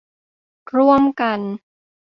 [0.75, 1.39] ร่วมกัน